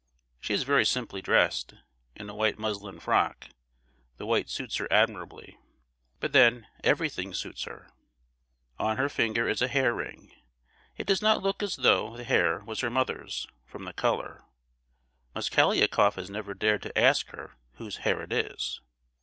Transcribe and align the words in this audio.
She 0.39 0.55
is 0.55 0.63
very 0.63 0.83
simply 0.83 1.21
dressed, 1.21 1.75
in 2.15 2.27
a 2.27 2.33
white 2.33 2.57
muslin 2.57 2.99
frock—the 2.99 4.25
white 4.25 4.49
suits 4.49 4.77
her 4.77 4.87
admirably. 4.91 5.59
But 6.19 6.33
then, 6.33 6.65
everything 6.83 7.35
suits 7.35 7.65
her! 7.65 7.87
On 8.79 8.97
her 8.97 9.09
finger 9.09 9.47
is 9.47 9.61
a 9.61 9.67
hair 9.67 9.93
ring: 9.93 10.33
it 10.97 11.05
does 11.05 11.21
not 11.21 11.43
look 11.43 11.61
as 11.61 11.75
though 11.75 12.17
the 12.17 12.23
hair 12.23 12.63
was 12.63 12.79
her 12.79 12.89
mother's, 12.89 13.45
from 13.63 13.83
the 13.85 13.93
colour. 13.93 14.43
Mosgliakoff 15.35 16.15
has 16.15 16.31
never 16.31 16.55
dared 16.55 16.81
to 16.81 16.97
ask 16.97 17.27
her 17.27 17.59
whose 17.73 17.97
hair 17.97 18.23
it 18.23 18.33
is. 18.33 18.81